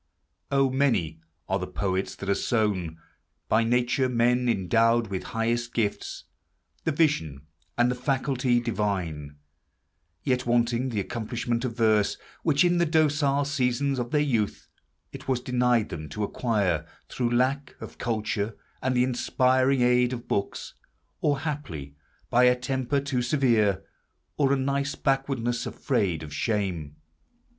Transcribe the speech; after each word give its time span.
O, 0.49 0.71
many 0.71 1.21
are 1.47 1.59
the 1.59 1.67
poets 1.67 2.15
that 2.15 2.27
are 2.27 2.33
sown 2.33 2.99
By 3.47 3.63
nature; 3.63 4.09
men 4.09 4.49
endowed 4.49 5.09
with 5.09 5.25
highest 5.37 5.75
gifts, 5.75 6.23
The 6.85 6.91
vision 6.91 7.45
and 7.77 7.91
the 7.91 7.93
faculty 7.93 8.59
divine; 8.59 9.35
Yet 10.23 10.47
wanting 10.47 10.89
the 10.89 10.99
accomplishment 10.99 11.63
of 11.65 11.77
ver 11.77 12.03
(Which, 12.41 12.63
in 12.65 12.79
the 12.79 12.87
docile 12.87 13.45
season 13.45 13.99
of 13.99 14.09
their 14.09 14.21
youth, 14.23 14.67
It 15.11 15.27
was 15.27 15.39
denied 15.39 15.89
them 15.89 16.09
to 16.09 16.23
acquire, 16.23 16.87
through 17.07 17.35
lack 17.37 17.75
Of 17.79 17.99
culture 17.99 18.57
and 18.81 18.95
the 18.95 19.03
inspiring 19.03 19.81
aid 19.83 20.13
of 20.13 20.27
books, 20.27 20.73
Or 21.19 21.41
haply 21.41 21.95
by 22.31 22.45
a 22.45 22.55
temper 22.55 23.01
too 23.01 23.21
severe, 23.21 23.83
Or 24.35 24.51
a 24.51 24.57
nice 24.57 24.95
backwardness 24.95 25.67
afraid 25.67 26.23
of 26.23 26.33
shame), 26.33 26.55
340 26.57 26.85
POEMS 26.87 26.95
OF 26.95 26.95
SENTIMENT. 26.95 26.97